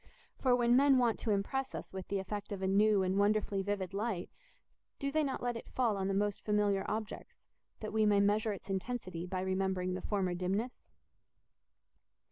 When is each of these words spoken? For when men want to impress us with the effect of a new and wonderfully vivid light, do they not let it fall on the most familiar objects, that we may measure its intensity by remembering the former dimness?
For 0.39 0.55
when 0.55 0.75
men 0.75 0.97
want 0.97 1.19
to 1.19 1.29
impress 1.29 1.75
us 1.75 1.93
with 1.93 2.07
the 2.07 2.17
effect 2.17 2.51
of 2.51 2.63
a 2.63 2.67
new 2.67 3.03
and 3.03 3.19
wonderfully 3.19 3.61
vivid 3.61 3.93
light, 3.93 4.31
do 4.97 5.11
they 5.11 5.23
not 5.23 5.43
let 5.43 5.55
it 5.55 5.69
fall 5.69 5.95
on 5.95 6.07
the 6.07 6.15
most 6.15 6.43
familiar 6.43 6.83
objects, 6.87 7.43
that 7.81 7.93
we 7.93 8.07
may 8.07 8.19
measure 8.19 8.51
its 8.51 8.67
intensity 8.67 9.27
by 9.27 9.41
remembering 9.41 9.93
the 9.93 10.01
former 10.01 10.33
dimness? 10.33 10.87